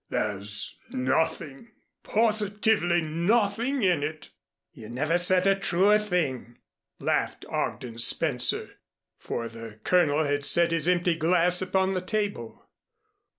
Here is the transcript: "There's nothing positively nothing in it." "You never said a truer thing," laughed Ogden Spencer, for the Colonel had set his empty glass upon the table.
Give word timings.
"There's 0.09 0.79
nothing 0.89 1.73
positively 2.01 3.01
nothing 3.03 3.83
in 3.83 4.01
it." 4.01 4.31
"You 4.73 4.89
never 4.89 5.15
said 5.19 5.45
a 5.45 5.53
truer 5.55 5.99
thing," 5.99 6.57
laughed 6.99 7.45
Ogden 7.47 7.99
Spencer, 7.99 8.79
for 9.19 9.47
the 9.47 9.79
Colonel 9.83 10.23
had 10.23 10.43
set 10.43 10.71
his 10.71 10.87
empty 10.87 11.15
glass 11.15 11.61
upon 11.61 11.93
the 11.93 12.01
table. 12.01 12.67